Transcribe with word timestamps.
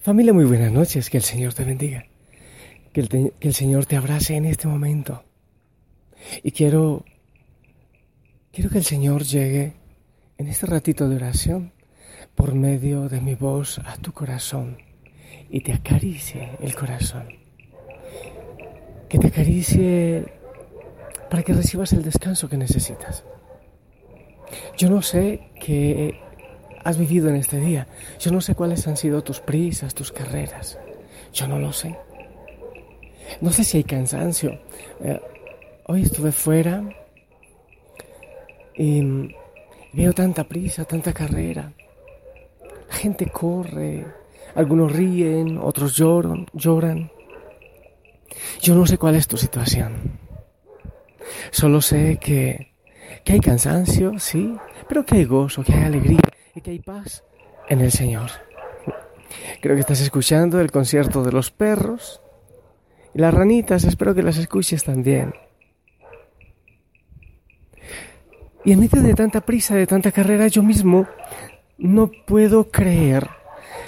Familia, 0.00 0.32
muy 0.32 0.44
buenas 0.44 0.70
noches, 0.70 1.10
que 1.10 1.16
el 1.16 1.24
Señor 1.24 1.54
te 1.54 1.64
bendiga, 1.64 2.06
que 2.92 3.00
el, 3.00 3.08
que 3.08 3.32
el, 3.40 3.52
Señor 3.52 3.84
te 3.84 3.96
abrace 3.96 4.36
en 4.36 4.44
este 4.44 4.68
momento. 4.68 5.24
Y 6.44 6.52
quiero, 6.52 7.04
quiero 8.52 8.70
que 8.70 8.78
el 8.78 8.84
Señor 8.84 9.24
llegue 9.24 9.74
en 10.38 10.46
este 10.46 10.66
ratito 10.66 11.08
de 11.08 11.16
oración 11.16 11.72
por 12.36 12.54
medio 12.54 13.08
de 13.08 13.20
mi 13.20 13.34
voz 13.34 13.80
a 13.80 13.96
tu 13.96 14.12
corazón 14.12 14.78
y 15.50 15.62
te 15.62 15.72
acaricie 15.72 16.50
el 16.60 16.76
corazón. 16.76 17.26
Que 19.08 19.18
te 19.18 19.26
acaricie 19.26 20.26
para 21.28 21.42
que 21.42 21.54
recibas 21.54 21.92
el 21.92 22.04
descanso 22.04 22.48
que 22.48 22.56
necesitas. 22.56 23.24
Yo 24.76 24.90
no 24.90 25.02
sé 25.02 25.50
qué 25.60 26.20
has 26.84 26.98
vivido 26.98 27.28
en 27.28 27.36
este 27.36 27.58
día. 27.58 27.86
Yo 28.18 28.30
no 28.30 28.40
sé 28.40 28.54
cuáles 28.54 28.86
han 28.86 28.96
sido 28.96 29.22
tus 29.22 29.40
prisas, 29.40 29.94
tus 29.94 30.12
carreras. 30.12 30.78
Yo 31.32 31.46
no 31.46 31.58
lo 31.58 31.72
sé. 31.72 31.96
No 33.40 33.50
sé 33.52 33.64
si 33.64 33.78
hay 33.78 33.84
cansancio. 33.84 34.58
Eh, 35.00 35.20
hoy 35.86 36.02
estuve 36.02 36.32
fuera 36.32 36.82
y 38.76 39.02
veo 39.92 40.12
tanta 40.12 40.44
prisa, 40.44 40.84
tanta 40.84 41.12
carrera. 41.12 41.72
La 42.88 42.94
gente 42.94 43.26
corre, 43.26 44.06
algunos 44.54 44.92
ríen, 44.92 45.58
otros 45.58 45.96
lloran, 45.96 46.46
lloran. 46.52 47.10
Yo 48.60 48.74
no 48.74 48.86
sé 48.86 48.98
cuál 48.98 49.16
es 49.16 49.26
tu 49.26 49.36
situación. 49.36 50.18
Solo 51.50 51.80
sé 51.80 52.18
que, 52.20 52.72
que 53.24 53.34
hay 53.34 53.40
cansancio, 53.40 54.18
sí, 54.18 54.54
pero 54.88 55.04
que 55.04 55.16
hay 55.16 55.24
gozo, 55.24 55.62
que 55.62 55.74
hay 55.74 55.84
alegría, 55.84 56.20
que 56.60 56.70
hay 56.72 56.78
paz 56.78 57.24
en 57.68 57.80
el 57.80 57.92
Señor. 57.92 58.30
Creo 59.60 59.74
que 59.74 59.80
estás 59.80 60.00
escuchando 60.00 60.60
el 60.60 60.70
concierto 60.70 61.22
de 61.22 61.32
los 61.32 61.50
perros 61.50 62.20
y 63.14 63.18
las 63.18 63.34
ranitas, 63.34 63.84
espero 63.84 64.14
que 64.14 64.22
las 64.22 64.36
escuches 64.38 64.84
también. 64.84 65.34
Y 68.64 68.72
en 68.72 68.80
medio 68.80 69.02
de 69.02 69.14
tanta 69.14 69.40
prisa, 69.40 69.76
de 69.76 69.86
tanta 69.86 70.12
carrera, 70.12 70.48
yo 70.48 70.62
mismo 70.62 71.06
no 71.78 72.10
puedo 72.26 72.70
creer 72.70 73.28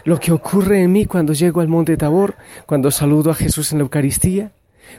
lo 0.05 0.19
que 0.19 0.33
ocurre 0.33 0.83
en 0.83 0.93
mí 0.93 1.07
cuando 1.07 1.33
llego 1.33 1.61
al 1.61 1.69
monte 1.69 1.97
Tabor, 1.97 2.37
cuando 2.67 2.91
saludo 2.91 3.31
a 3.31 3.35
Jesús 3.35 3.73
en 3.73 3.79
la 3.79 3.83
Eucaristía, 3.83 4.53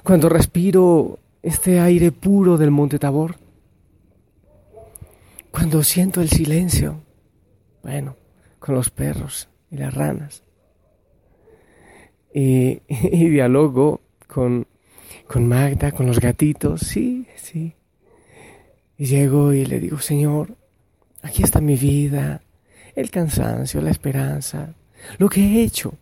cuando 0.03 0.29
respiro 0.29 1.19
este 1.41 1.79
aire 1.79 2.11
puro 2.11 2.57
del 2.57 2.71
monte 2.71 2.99
Tabor, 2.99 3.37
cuando 5.51 5.83
siento 5.83 6.21
el 6.21 6.29
silencio, 6.29 7.01
bueno, 7.83 8.15
con 8.59 8.75
los 8.75 8.89
perros 8.89 9.49
y 9.69 9.77
las 9.77 9.93
ranas. 9.93 10.43
Y, 12.33 12.79
dialogo 13.29 13.99
con, 14.25 14.65
con 15.27 15.49
Magda, 15.49 15.91
con 15.91 16.07
los 16.07 16.21
gatitos, 16.21 16.79
sí, 16.79 17.27
sí. 17.35 17.75
Y 18.97 19.05
llego 19.05 19.51
y 19.51 19.65
le 19.65 19.81
digo, 19.81 19.99
Señor, 19.99 20.55
aquí 21.21 21.43
está 21.43 21.59
mi 21.59 21.75
vida, 21.75 22.41
el 22.95 23.11
cansancio, 23.11 23.81
la 23.81 23.89
esperanza, 23.91 24.75
lo 25.17 25.27
que 25.27 25.41
he 25.41 25.63
hecho. 25.63 25.95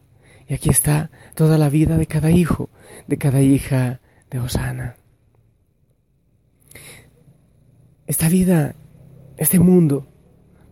Y 0.48 0.54
aquí 0.54 0.70
está 0.70 1.10
toda 1.34 1.58
la 1.58 1.70
vida 1.70 1.98
de 1.98 2.06
cada 2.06 2.30
hijo, 2.30 2.70
de 3.08 3.18
cada 3.18 3.42
hija 3.42 4.00
de 4.30 4.40
Osana. 4.40 4.98
Esta 8.06 8.30
vida, 8.30 8.76
este 9.38 9.60
mundo, 9.60 10.08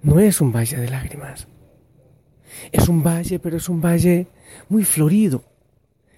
no 0.01 0.19
es 0.19 0.41
un 0.41 0.51
valle 0.51 0.77
de 0.77 0.89
lágrimas. 0.89 1.47
Es 2.71 2.87
un 2.87 3.03
valle, 3.03 3.39
pero 3.39 3.57
es 3.57 3.69
un 3.69 3.81
valle 3.81 4.27
muy 4.69 4.83
florido, 4.83 5.43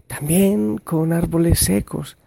también 0.08 0.78
con 0.78 1.14
árboles 1.14 1.60
secos, 1.60 2.18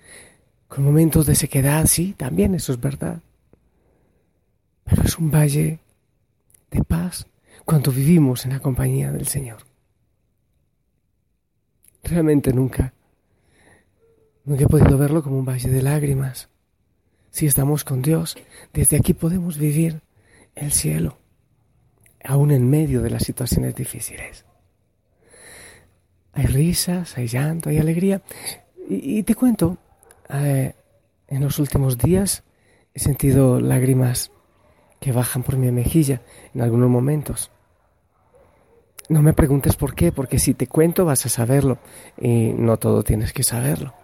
con 0.68 0.84
momentos 0.84 1.26
de 1.26 1.34
sequedad, 1.34 1.86
sí, 1.86 2.14
también 2.16 2.54
eso 2.54 2.72
es 2.72 2.80
verdad. 2.80 3.20
Pero 4.84 5.02
es 5.02 5.18
un 5.18 5.30
valle 5.30 5.80
de 6.70 6.84
paz 6.84 7.26
cuando 7.64 7.92
vivimos 7.92 8.44
en 8.44 8.52
la 8.52 8.60
compañía 8.60 9.12
del 9.12 9.26
Señor. 9.26 9.58
Realmente 12.02 12.52
nunca, 12.52 12.92
nunca 14.44 14.64
he 14.64 14.68
podido 14.68 14.98
verlo 14.98 15.22
como 15.22 15.38
un 15.38 15.44
valle 15.44 15.70
de 15.70 15.82
lágrimas. 15.82 16.48
Si 17.30 17.46
estamos 17.46 17.84
con 17.84 18.02
Dios, 18.02 18.36
desde 18.72 18.96
aquí 18.96 19.14
podemos 19.14 19.56
vivir 19.58 20.00
el 20.54 20.72
cielo 20.72 21.21
aún 22.24 22.50
en 22.50 22.68
medio 22.68 23.02
de 23.02 23.10
las 23.10 23.22
situaciones 23.22 23.74
difíciles. 23.74 24.44
Hay 26.32 26.46
risas, 26.46 27.16
hay 27.18 27.26
llanto, 27.26 27.68
hay 27.68 27.78
alegría. 27.78 28.22
Y, 28.88 29.22
te 29.22 29.34
cuento, 29.34 29.78
eh, 30.28 30.74
en 31.28 31.40
los 31.40 31.58
últimos 31.58 31.98
días 31.98 32.42
he 32.94 33.00
sentido 33.00 33.60
lágrimas 33.60 34.30
que 35.00 35.12
bajan 35.12 35.42
por 35.42 35.56
mi 35.56 35.70
mejilla 35.70 36.22
en 36.54 36.62
algunos 36.62 36.88
momentos. 36.88 37.50
No 39.08 39.20
me 39.20 39.32
preguntes 39.32 39.76
por 39.76 39.94
qué, 39.94 40.12
porque 40.12 40.38
si 40.38 40.54
te 40.54 40.66
cuento 40.66 41.04
vas 41.04 41.26
a 41.26 41.28
saberlo 41.28 41.78
y 42.18 42.52
no 42.52 42.78
todo 42.78 43.02
tienes 43.02 43.32
que 43.32 43.42
saberlo. 43.42 43.94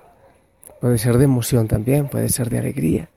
Puede 0.81 0.99
ser 0.99 1.19
de 1.19 1.25
emoción 1.25 1.67
también, 1.67 2.09
puede 2.09 2.29
ser 2.29 2.50
de 2.50 2.59
alegría. 2.59 3.11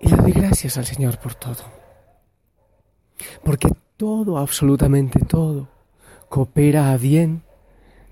Y 0.00 0.08
le 0.08 0.16
doy 0.16 0.32
gracias 0.32 0.76
al 0.76 0.84
Señor 0.84 1.18
por 1.18 1.34
todo. 1.34 1.64
Porque 3.42 3.68
todo, 3.96 4.38
absolutamente 4.38 5.20
todo, 5.20 5.68
coopera 6.28 6.92
a 6.92 6.96
bien 6.96 7.42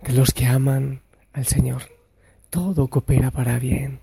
de 0.03 0.13
los 0.13 0.33
que 0.33 0.47
aman 0.47 1.03
al 1.33 1.47
Señor. 1.47 1.83
Todo 2.51 2.89
coopera 2.89 3.31
para 3.31 3.59
bien. 3.59 4.01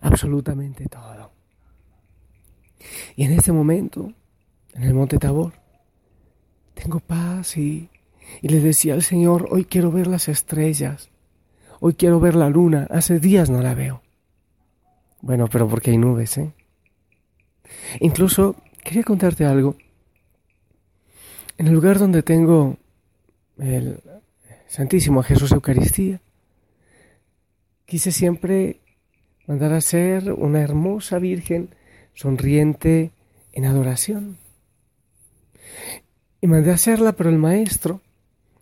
Absolutamente 0.00 0.86
todo. 0.86 1.32
Y 3.16 3.24
en 3.24 3.32
este 3.32 3.52
momento, 3.52 4.12
en 4.74 4.82
el 4.84 4.94
monte 4.94 5.18
Tabor, 5.18 5.54
tengo 6.74 7.00
paz 7.00 7.56
y, 7.56 7.90
y 8.40 8.48
le 8.48 8.60
decía 8.60 8.94
al 8.94 9.02
Señor, 9.02 9.48
hoy 9.50 9.64
quiero 9.64 9.90
ver 9.90 10.06
las 10.06 10.28
estrellas, 10.28 11.10
hoy 11.80 11.94
quiero 11.94 12.20
ver 12.20 12.36
la 12.36 12.48
luna, 12.48 12.86
hace 12.90 13.18
días 13.18 13.50
no 13.50 13.60
la 13.60 13.74
veo. 13.74 14.02
Bueno, 15.20 15.48
pero 15.50 15.68
porque 15.68 15.90
hay 15.90 15.98
nubes, 15.98 16.38
¿eh? 16.38 16.54
Incluso 18.00 18.56
quería 18.82 19.02
contarte 19.02 19.44
algo. 19.44 19.76
En 21.56 21.66
el 21.66 21.74
lugar 21.74 21.98
donde 21.98 22.22
tengo 22.22 22.76
el 23.58 24.00
Santísimo 24.66 25.22
Jesús 25.22 25.52
Eucaristía, 25.52 26.20
quise 27.84 28.12
siempre 28.12 28.80
mandar 29.46 29.72
a 29.72 29.80
ser 29.80 30.32
una 30.32 30.60
hermosa 30.60 31.18
Virgen 31.18 31.74
sonriente 32.14 33.10
en 33.52 33.64
adoración. 33.64 34.38
Y 36.40 36.46
mandé 36.46 36.70
a 36.70 36.74
hacerla, 36.74 37.12
pero 37.12 37.30
el 37.30 37.38
maestro 37.38 38.00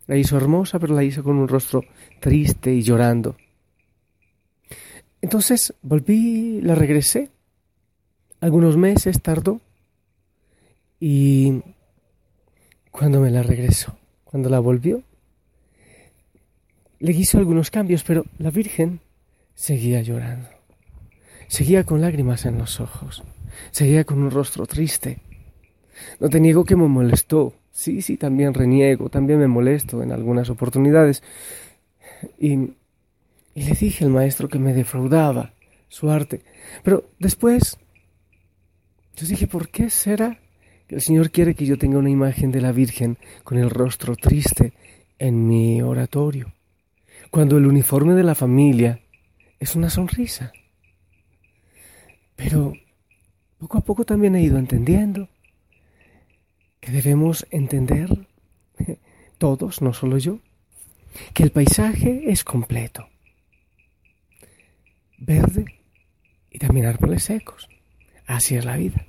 la 0.06 0.16
hizo 0.16 0.36
hermosa, 0.36 0.78
pero 0.78 0.94
la 0.94 1.04
hizo 1.04 1.22
con 1.22 1.36
un 1.36 1.48
rostro 1.48 1.84
triste 2.20 2.72
y 2.72 2.82
llorando. 2.82 3.36
Entonces 5.20 5.74
volví, 5.82 6.60
la 6.60 6.74
regresé 6.74 7.30
algunos 8.46 8.76
meses 8.76 9.20
tardó 9.20 9.60
y 11.00 11.62
cuando 12.92 13.20
me 13.20 13.32
la 13.32 13.42
regresó, 13.42 13.98
cuando 14.22 14.48
la 14.48 14.60
volvió, 14.60 15.02
le 17.00 17.10
hizo 17.10 17.38
algunos 17.38 17.72
cambios, 17.72 18.04
pero 18.04 18.24
la 18.38 18.50
Virgen 18.50 19.00
seguía 19.56 20.00
llorando, 20.00 20.48
seguía 21.48 21.82
con 21.82 22.00
lágrimas 22.00 22.46
en 22.46 22.56
los 22.56 22.78
ojos, 22.78 23.24
seguía 23.72 24.04
con 24.04 24.20
un 24.20 24.30
rostro 24.30 24.64
triste. 24.64 25.18
No 26.20 26.28
te 26.28 26.38
niego 26.38 26.64
que 26.64 26.76
me 26.76 26.86
molestó, 26.86 27.52
sí, 27.72 28.00
sí, 28.00 28.16
también 28.16 28.54
reniego, 28.54 29.08
también 29.08 29.40
me 29.40 29.48
molesto 29.48 30.04
en 30.04 30.12
algunas 30.12 30.50
oportunidades. 30.50 31.20
Y, 32.38 32.52
y 32.52 33.62
le 33.64 33.72
dije 33.72 34.04
al 34.04 34.10
maestro 34.10 34.48
que 34.48 34.60
me 34.60 34.72
defraudaba 34.72 35.52
su 35.88 36.10
arte, 36.10 36.42
pero 36.84 37.10
después 37.18 37.76
yo 39.16 39.26
dije, 39.26 39.46
¿por 39.46 39.70
qué 39.70 39.88
será 39.88 40.38
que 40.86 40.96
el 40.96 41.00
Señor 41.00 41.30
quiere 41.30 41.54
que 41.54 41.64
yo 41.64 41.78
tenga 41.78 41.98
una 41.98 42.10
imagen 42.10 42.52
de 42.52 42.60
la 42.60 42.70
Virgen 42.70 43.16
con 43.44 43.56
el 43.56 43.70
rostro 43.70 44.14
triste 44.14 44.74
en 45.18 45.48
mi 45.48 45.80
oratorio? 45.80 46.52
Cuando 47.30 47.56
el 47.56 47.66
uniforme 47.66 48.12
de 48.12 48.22
la 48.22 48.34
familia 48.34 49.00
es 49.58 49.74
una 49.74 49.88
sonrisa. 49.88 50.52
Pero 52.36 52.74
poco 53.58 53.78
a 53.78 53.80
poco 53.80 54.04
también 54.04 54.36
he 54.36 54.42
ido 54.42 54.58
entendiendo 54.58 55.30
que 56.78 56.92
debemos 56.92 57.46
entender, 57.50 58.28
todos, 59.38 59.80
no 59.80 59.94
solo 59.94 60.18
yo, 60.18 60.40
que 61.32 61.42
el 61.42 61.50
paisaje 61.50 62.30
es 62.30 62.44
completo. 62.44 63.08
Verde 65.16 65.64
y 66.50 66.58
también 66.58 66.84
árboles 66.84 67.24
secos. 67.24 67.66
Así 68.26 68.56
es 68.56 68.64
la 68.64 68.76
vida. 68.76 69.06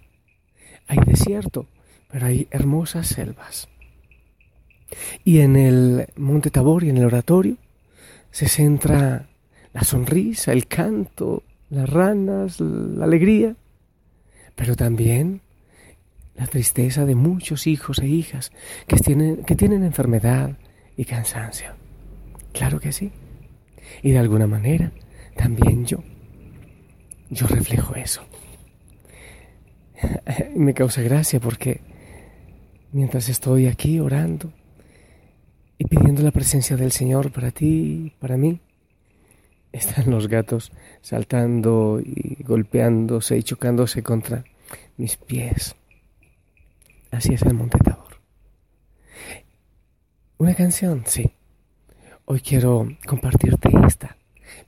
Hay 0.88 1.00
desierto, 1.06 1.68
pero 2.10 2.28
hay 2.28 2.48
hermosas 2.52 3.08
selvas. 3.08 3.68
Y 5.24 5.40
en 5.40 5.56
el 5.56 6.08
Monte 6.16 6.50
Tabor 6.50 6.84
y 6.84 6.90
en 6.90 6.98
el 6.98 7.06
oratorio 7.06 7.58
se 8.32 8.48
centra 8.48 9.28
la 9.74 9.82
sonrisa, 9.82 10.54
el 10.54 10.68
canto, 10.68 11.44
las 11.70 11.90
ranas, 11.90 12.60
la 12.60 13.06
alegría, 13.06 13.56
pero 14.56 14.76
también 14.76 15.42
la 16.36 16.48
tristeza 16.48 17.06
de 17.06 17.16
muchos 17.16 17.68
hijos 17.68 18.00
e 18.00 18.08
hijas 18.08 18.52
que 18.88 18.98
tienen, 18.98 19.44
que 19.44 19.56
tienen 19.56 19.84
enfermedad 19.84 20.58
y 20.96 21.06
cansancio. 21.06 21.72
Claro 22.54 22.80
que 22.80 22.92
sí. 22.92 23.12
Y 24.04 24.12
de 24.12 24.20
alguna 24.20 24.48
manera 24.48 24.92
también 25.36 25.86
yo, 25.86 26.04
yo 27.30 27.48
reflejo 27.48 27.96
eso. 27.96 28.27
Me 30.56 30.74
causa 30.74 31.02
gracia 31.02 31.40
porque 31.40 31.82
mientras 32.92 33.30
estoy 33.30 33.68
aquí 33.68 34.00
orando 34.00 34.52
y 35.78 35.86
pidiendo 35.86 36.24
la 36.24 36.32
presencia 36.32 36.76
del 36.76 36.92
Señor 36.92 37.32
para 37.32 37.52
ti, 37.52 38.14
para 38.20 38.38
mí, 38.38 38.60
están 39.72 40.10
los 40.10 40.28
gatos 40.28 40.72
saltando 41.02 42.00
y 42.04 42.44
golpeándose 42.44 43.38
y 43.38 43.44
chocándose 43.44 44.02
contra 44.02 44.44
mis 44.98 45.18
pies. 45.18 45.76
Así 47.12 47.34
es 47.34 47.42
el 47.44 47.54
Monte 47.54 47.78
Tabor. 47.80 48.18
Una 50.40 50.56
canción, 50.56 51.04
sí. 51.06 51.32
Hoy 52.26 52.42
quiero 52.42 52.88
compartirte 53.06 53.70
esta, 53.86 54.18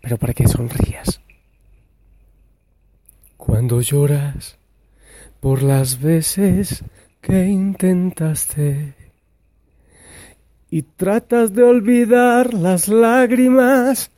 pero 0.02 0.18
para 0.18 0.34
que 0.34 0.48
sonrías. 0.48 1.22
Cuando 3.36 3.82
lloras 3.82 4.58
por 5.40 5.64
las 5.64 6.02
veces 6.02 6.84
que 7.22 7.46
intentaste 7.46 8.96
y 10.72 10.84
tratas 10.84 11.54
de 11.54 11.64
olvidar 11.64 12.54
las 12.54 12.88
lágrimas 12.88 14.12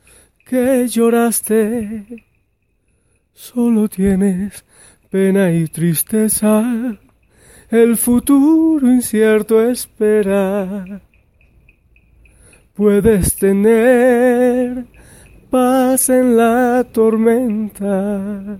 que 0.44 0.86
lloraste. 0.86 2.26
Solo 3.32 3.88
tienes 3.88 4.64
pena 5.10 5.50
y 5.52 5.66
tristeza, 5.66 6.98
el 7.70 7.96
futuro 7.96 8.86
incierto 8.86 9.66
espera. 9.66 11.00
Puedes 12.74 13.36
tener 13.36 14.86
paz 15.50 16.08
en 16.08 16.36
la 16.36 16.84
tormenta. 16.92 18.58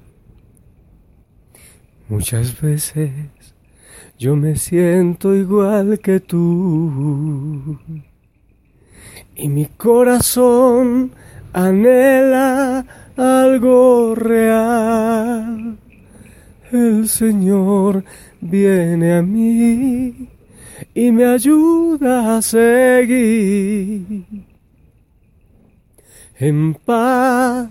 Muchas 2.12 2.60
veces 2.60 3.10
yo 4.18 4.36
me 4.36 4.56
siento 4.56 5.34
igual 5.34 5.98
que 5.98 6.20
tú. 6.20 7.78
Y 9.34 9.48
mi 9.48 9.64
corazón 9.64 11.12
anhela 11.54 12.84
algo 13.16 14.14
real. 14.14 15.78
El 16.70 17.08
Señor 17.08 18.04
viene 18.42 19.14
a 19.14 19.22
mí 19.22 20.28
y 20.92 21.12
me 21.12 21.24
ayuda 21.24 22.36
a 22.36 22.42
seguir 22.42 24.26
en 26.38 26.74
paz 26.74 27.70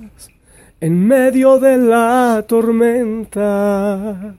en 0.82 1.08
medio 1.08 1.60
de 1.60 1.78
la 1.78 2.44
tormenta. 2.46 4.36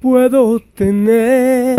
Puedo 0.00 0.60
tener 0.60 1.78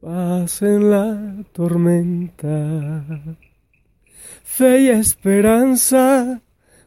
paz 0.00 0.62
en 0.62 0.90
la 0.90 1.44
tormenta 1.52 3.04
fe 4.56 4.80
y 4.80 4.88
esperanza 4.88 6.40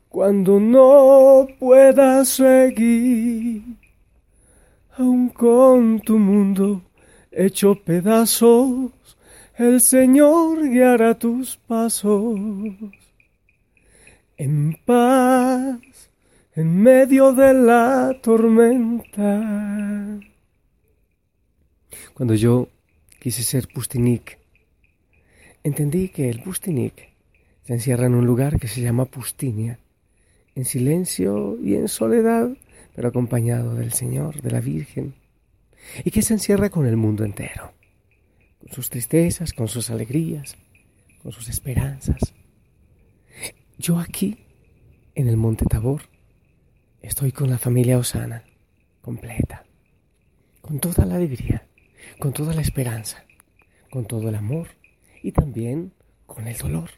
cuando 0.10 0.60
no 0.60 1.46
puedas 1.60 2.30
seguir, 2.30 3.62
aun 4.98 5.30
con 5.30 6.00
tu 6.00 6.18
mundo 6.18 6.82
hecho 7.32 7.76
pedazos, 7.76 8.92
el 9.56 9.82
Señor 9.82 10.68
guiará 10.68 11.14
tus 11.14 11.58
pasos 11.58 12.32
en 14.40 14.80
paz 14.86 15.80
en 16.56 16.82
medio 16.82 17.34
de 17.34 17.54
la 17.54 18.18
tormenta. 18.24 20.18
Cuando 22.14 22.36
yo 22.36 22.70
quise 23.20 23.44
ser 23.44 23.68
Pustinik, 23.68 24.40
entendí 25.62 26.08
que 26.08 26.30
el 26.30 26.42
Pustinik 26.42 27.10
se 27.64 27.74
encierra 27.74 28.06
en 28.06 28.16
un 28.16 28.26
lugar 28.26 28.60
que 28.62 28.70
se 28.70 28.80
llama 28.82 29.06
Pustinia, 29.06 29.78
en 30.56 30.64
silencio 30.64 31.58
y 31.62 31.76
en 31.76 31.90
soledad, 31.90 32.50
pero 32.96 33.10
acompañado 33.10 33.76
del 33.76 33.92
Señor, 33.92 34.42
de 34.42 34.52
la 34.52 34.62
Virgen, 34.62 35.16
y 36.06 36.12
que 36.12 36.22
se 36.22 36.34
encierra 36.34 36.70
con 36.70 36.88
el 36.88 36.96
mundo 36.96 37.26
entero, 37.26 37.74
con 38.62 38.72
sus 38.72 38.90
tristezas, 38.90 39.52
con 39.52 39.68
sus 39.68 39.90
alegrías, 39.90 40.56
con 41.22 41.34
sus 41.34 41.50
esperanzas. 41.50 42.39
Yo 43.82 43.98
aquí, 43.98 44.38
en 45.16 45.30
el 45.30 45.38
Monte 45.38 45.64
Tabor, 45.64 46.02
estoy 47.02 47.32
con 47.32 47.50
la 47.50 47.58
familia 47.58 47.98
Osana, 47.98 48.44
completa, 49.02 49.64
con 50.60 50.82
toda 50.82 51.06
la 51.06 51.16
alegría, 51.16 51.66
con 52.20 52.34
toda 52.34 52.54
la 52.54 52.60
esperanza, 52.60 53.24
con 53.90 54.06
todo 54.06 54.28
el 54.28 54.36
amor 54.36 54.68
y 55.24 55.32
también 55.32 55.94
con 56.26 56.50
el 56.50 56.58
dolor. 56.58 56.90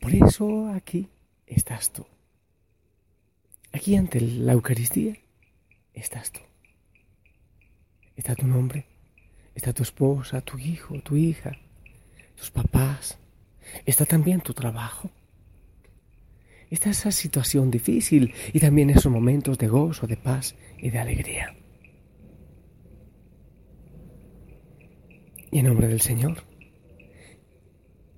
Por 0.00 0.14
eso 0.14 0.68
aquí 0.68 1.08
estás 1.48 1.92
tú. 1.92 2.06
Aquí 3.72 3.96
ante 3.96 4.20
la 4.20 4.52
Eucaristía 4.52 5.16
estás 5.94 6.30
tú. 6.30 6.42
Está 8.14 8.36
tu 8.36 8.46
nombre, 8.46 8.86
está 9.56 9.72
tu 9.72 9.82
esposa, 9.82 10.42
tu 10.42 10.58
hijo, 10.58 11.02
tu 11.02 11.16
hija, 11.16 11.58
tus 12.36 12.52
papás, 12.52 13.18
está 13.84 14.06
también 14.06 14.42
tu 14.42 14.54
trabajo. 14.54 15.10
Está 16.70 16.90
esa 16.90 17.10
situación 17.10 17.70
difícil 17.70 18.32
y 18.52 18.60
también 18.60 18.90
esos 18.90 19.10
momentos 19.10 19.58
de 19.58 19.66
gozo, 19.66 20.06
de 20.06 20.16
paz 20.16 20.54
y 20.78 20.90
de 20.90 20.98
alegría. 20.98 21.56
Y 25.50 25.58
en 25.58 25.66
nombre 25.66 25.88
del 25.88 26.00
Señor, 26.00 26.44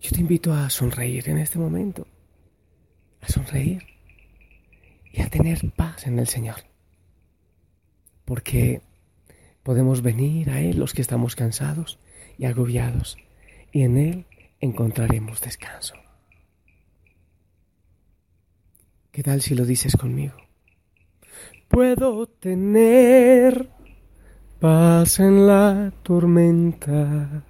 yo 0.02 0.10
te 0.10 0.20
invito 0.20 0.52
a 0.52 0.68
sonreír 0.68 1.30
en 1.30 1.38
este 1.38 1.58
momento, 1.58 2.06
a 3.22 3.28
sonreír 3.28 3.82
y 5.10 5.22
a 5.22 5.30
tener 5.30 5.72
paz 5.72 6.06
en 6.06 6.18
el 6.18 6.28
Señor. 6.28 6.56
Porque 8.26 8.82
podemos 9.62 10.02
venir 10.02 10.50
a 10.50 10.60
Él 10.60 10.78
los 10.78 10.92
que 10.92 11.00
estamos 11.00 11.36
cansados 11.36 11.98
y 12.36 12.44
agobiados, 12.44 13.16
y 13.72 13.82
en 13.82 13.96
Él 13.96 14.26
encontraremos 14.60 15.40
descanso. 15.40 15.94
¿Qué 19.12 19.22
tal 19.22 19.42
si 19.42 19.54
lo 19.54 19.66
dices 19.66 19.94
conmigo? 19.94 20.32
Puedo 21.68 22.26
tener 22.26 23.68
paz 24.58 25.20
en 25.20 25.46
la 25.46 25.92
tormenta. 26.02 27.44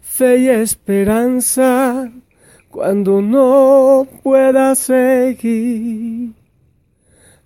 Fe 0.00 0.38
y 0.38 0.48
esperanza 0.48 2.10
cuando 2.70 3.20
no 3.20 4.08
pueda 4.22 4.74
seguir, 4.74 6.32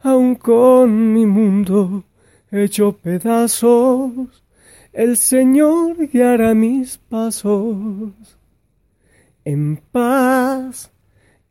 aun 0.02 0.36
con 0.36 1.12
mi 1.12 1.26
mundo 1.26 2.04
hecho 2.52 2.92
pedazos, 2.98 4.44
el 4.92 5.16
Señor 5.16 6.06
guiará 6.06 6.54
mis 6.54 6.98
pasos. 6.98 8.12
En 9.44 9.78
paz 9.90 10.92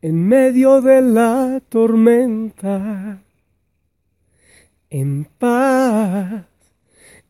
en 0.02 0.28
medio 0.28 0.82
de 0.82 1.00
la 1.00 1.62
tormenta, 1.68 3.22
en 4.90 5.24
paz 5.24 6.44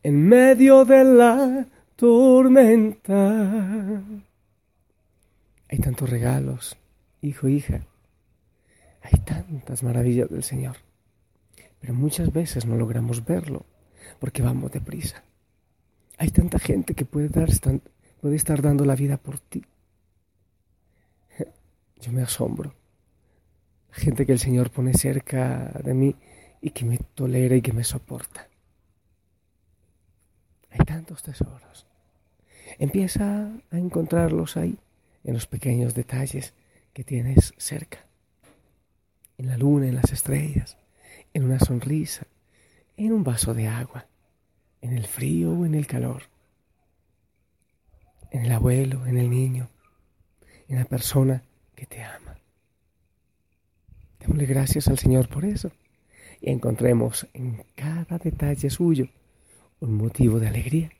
en 0.03 0.27
medio 0.27 0.85
de 0.85 1.03
la 1.03 1.67
tormenta. 1.95 4.03
Hay 5.69 5.79
tantos 5.79 6.09
regalos, 6.09 6.77
hijo, 7.21 7.47
hija. 7.47 7.87
Hay 9.01 9.19
tantas 9.21 9.81
maravillas 9.81 10.29
del 10.29 10.43
Señor. 10.43 10.75
Pero 11.79 11.93
muchas 11.93 12.31
veces 12.31 12.65
no 12.65 12.75
logramos 12.75 13.25
verlo 13.25 13.65
porque 14.19 14.41
vamos 14.41 14.71
deprisa. 14.71 15.23
Hay 16.17 16.29
tanta 16.29 16.59
gente 16.59 16.93
que 16.93 17.05
puede, 17.05 17.29
puede 18.21 18.35
estar 18.35 18.61
dando 18.61 18.85
la 18.85 18.95
vida 18.95 19.17
por 19.17 19.39
ti. 19.39 19.63
Yo 22.03 22.11
me 22.11 22.21
asombro. 22.21 22.75
La 23.91 23.95
gente 23.95 24.25
que 24.25 24.33
el 24.33 24.39
Señor 24.39 24.71
pone 24.71 24.93
cerca 24.93 25.71
de 25.81 25.93
mí 25.93 26.13
y 26.59 26.71
que 26.71 26.83
me 26.83 26.97
tolera 26.97 27.55
y 27.55 27.61
que 27.61 27.71
me 27.71 27.85
soporta. 27.85 28.49
Hay 30.69 30.79
tantos 30.85 31.23
tesoros. 31.23 31.87
Empieza 32.77 33.53
a 33.71 33.77
encontrarlos 33.77 34.57
ahí, 34.57 34.77
en 35.23 35.33
los 35.33 35.47
pequeños 35.47 35.95
detalles 35.95 36.53
que 36.91 37.05
tienes 37.05 37.53
cerca. 37.57 38.05
En 39.37 39.47
la 39.47 39.57
luna, 39.57 39.87
en 39.87 39.95
las 39.95 40.11
estrellas, 40.11 40.75
en 41.33 41.45
una 41.45 41.59
sonrisa, 41.59 42.27
en 42.97 43.13
un 43.13 43.23
vaso 43.23 43.53
de 43.53 43.69
agua, 43.69 44.07
en 44.81 44.91
el 44.91 45.07
frío 45.07 45.53
o 45.53 45.65
en 45.65 45.73
el 45.73 45.87
calor, 45.87 46.23
en 48.29 48.43
el 48.43 48.51
abuelo, 48.51 49.05
en 49.05 49.17
el 49.17 49.29
niño, 49.29 49.69
en 50.67 50.79
la 50.79 50.85
persona 50.85 51.43
que 51.75 51.85
te 51.85 52.03
ama. 52.03 52.37
Démosle 54.19 54.45
gracias 54.45 54.87
al 54.87 54.97
Señor 54.97 55.27
por 55.27 55.45
eso 55.45 55.71
y 56.39 56.49
encontremos 56.49 57.27
en 57.33 57.63
cada 57.75 58.17
detalle 58.17 58.69
suyo 58.69 59.07
un 59.79 59.95
motivo 59.95 60.39
de 60.39 60.47
alegría 60.47 60.91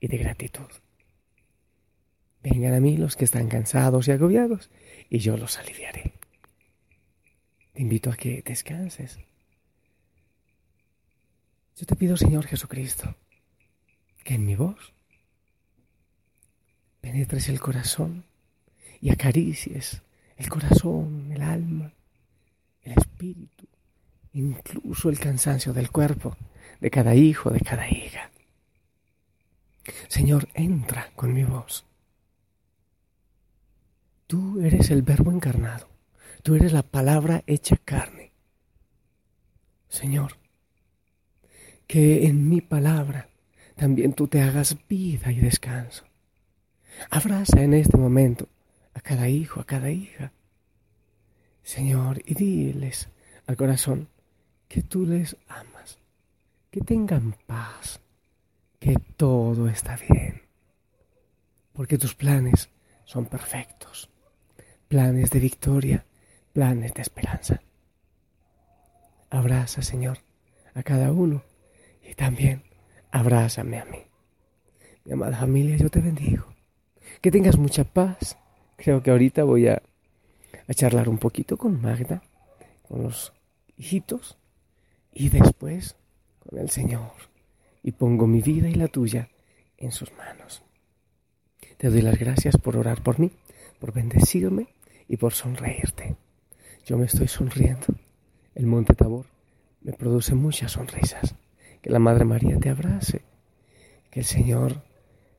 y 0.00 0.08
de 0.08 0.18
gratitud. 0.18 0.70
Vengan 2.42 2.74
a 2.74 2.80
mí 2.80 2.96
los 2.96 3.16
que 3.16 3.24
están 3.24 3.48
cansados 3.48 4.08
y 4.08 4.12
agobiados 4.12 4.70
y 5.08 5.18
yo 5.18 5.36
los 5.36 5.58
aliviaré. 5.58 6.12
Te 7.72 7.82
invito 7.82 8.10
a 8.10 8.16
que 8.16 8.42
descanses. 8.42 9.18
Yo 11.76 11.86
te 11.86 11.96
pido, 11.96 12.16
Señor 12.16 12.46
Jesucristo, 12.46 13.16
que 14.22 14.34
en 14.34 14.46
mi 14.46 14.54
voz 14.54 14.92
penetres 17.00 17.48
el 17.48 17.60
corazón 17.60 18.24
y 19.00 19.10
acaricies 19.10 20.02
el 20.36 20.48
corazón, 20.48 21.30
el 21.32 21.42
alma, 21.42 21.92
el 22.82 22.92
espíritu, 22.92 23.66
incluso 24.32 25.08
el 25.08 25.18
cansancio 25.18 25.72
del 25.72 25.90
cuerpo 25.90 26.36
de 26.80 26.90
cada 26.90 27.14
hijo, 27.14 27.50
de 27.50 27.60
cada 27.60 27.88
hija. 27.88 28.30
Señor, 30.08 30.48
entra 30.54 31.10
con 31.14 31.32
mi 31.32 31.44
voz. 31.44 31.84
Tú 34.26 34.60
eres 34.60 34.90
el 34.90 35.02
verbo 35.02 35.30
encarnado, 35.30 35.88
tú 36.42 36.54
eres 36.54 36.72
la 36.72 36.82
palabra 36.82 37.42
hecha 37.46 37.76
carne. 37.76 38.32
Señor, 39.88 40.38
que 41.86 42.26
en 42.26 42.48
mi 42.48 42.60
palabra 42.60 43.28
también 43.76 44.14
tú 44.14 44.28
te 44.28 44.42
hagas 44.42 44.76
vida 44.88 45.30
y 45.30 45.40
descanso. 45.40 46.04
Abraza 47.10 47.62
en 47.62 47.74
este 47.74 47.96
momento 47.96 48.48
a 48.94 49.00
cada 49.00 49.28
hijo, 49.28 49.60
a 49.60 49.64
cada 49.64 49.90
hija. 49.90 50.32
Señor, 51.62 52.22
y 52.24 52.34
diles 52.34 53.08
al 53.46 53.56
corazón 53.56 54.08
que 54.68 54.82
tú 54.82 55.06
les 55.06 55.36
amas, 55.48 55.98
que 56.70 56.80
tengan 56.80 57.36
paz, 57.46 58.00
que 58.78 58.96
todo 59.16 59.68
está 59.68 59.96
bien, 59.96 60.42
porque 61.72 61.98
tus 61.98 62.14
planes 62.14 62.70
son 63.04 63.26
perfectos, 63.26 64.10
planes 64.88 65.30
de 65.30 65.40
victoria, 65.40 66.06
planes 66.52 66.94
de 66.94 67.02
esperanza. 67.02 67.60
Abraza, 69.30 69.82
Señor, 69.82 70.18
a 70.74 70.82
cada 70.82 71.10
uno 71.10 71.42
y 72.02 72.14
también 72.14 72.62
abrázame 73.10 73.78
a 73.78 73.84
mí. 73.84 73.98
Mi 75.04 75.12
amada 75.12 75.38
familia, 75.38 75.76
yo 75.76 75.90
te 75.90 76.00
bendigo. 76.00 76.46
Que 77.20 77.30
tengas 77.30 77.58
mucha 77.58 77.84
paz. 77.84 78.38
Creo 78.76 79.02
que 79.02 79.10
ahorita 79.10 79.44
voy 79.44 79.68
a, 79.68 79.82
a 80.66 80.74
charlar 80.74 81.08
un 81.08 81.18
poquito 81.18 81.56
con 81.56 81.80
Magda, 81.80 82.22
con 82.88 83.02
los 83.02 83.32
hijitos, 83.76 84.36
y 85.12 85.28
después 85.28 85.96
con 86.40 86.58
el 86.58 86.70
Señor. 86.70 87.12
Y 87.82 87.92
pongo 87.92 88.26
mi 88.26 88.40
vida 88.40 88.68
y 88.68 88.74
la 88.74 88.88
tuya 88.88 89.28
en 89.78 89.92
sus 89.92 90.12
manos. 90.16 90.62
Te 91.76 91.90
doy 91.90 92.02
las 92.02 92.18
gracias 92.18 92.56
por 92.56 92.76
orar 92.76 93.02
por 93.02 93.18
mí, 93.18 93.30
por 93.78 93.92
bendecirme 93.92 94.68
y 95.08 95.16
por 95.16 95.34
sonreírte. 95.34 96.16
Yo 96.84 96.98
me 96.98 97.06
estoy 97.06 97.28
sonriendo. 97.28 97.86
El 98.54 98.66
monte 98.66 98.94
Tabor 98.94 99.26
me 99.82 99.92
produce 99.92 100.34
muchas 100.34 100.72
sonrisas. 100.72 101.34
Que 101.82 101.90
la 101.90 101.98
Madre 101.98 102.24
María 102.24 102.58
te 102.58 102.70
abrace. 102.70 103.22
Que 104.10 104.20
el 104.20 104.26
Señor 104.26 104.82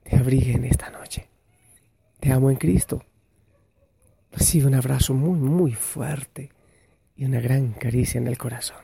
te 0.03 0.17
abrigue 0.17 0.53
en 0.53 0.65
esta 0.65 0.89
noche. 0.91 1.27
Te 2.19 2.31
amo 2.31 2.51
en 2.51 2.57
Cristo. 2.57 3.03
Recibe 4.37 4.67
un 4.67 4.75
abrazo 4.75 5.13
muy, 5.13 5.39
muy 5.39 5.71
fuerte 5.71 6.49
y 7.15 7.23
una 7.23 7.39
gran 7.39 7.71
caricia 7.71 8.17
en 8.17 8.27
el 8.27 8.37
corazón. 8.37 8.83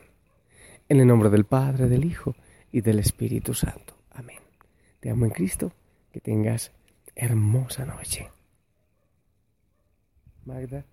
En 0.88 1.02
el 1.02 1.08
nombre 1.08 1.30
del 1.30 1.44
Padre, 1.44 1.90
del 1.90 2.06
Hijo 2.06 2.36
y 2.72 2.80
del 2.80 3.00
Espíritu 3.00 3.54
Santo. 3.54 3.98
Amén. 4.12 4.40
Te 5.02 5.10
amo 5.10 5.26
en 5.26 5.32
Cristo. 5.32 5.74
Que 6.14 6.22
tengas 6.22 6.72
hermosa 7.16 7.86
noche. 7.86 8.30
Magda. 10.46 10.86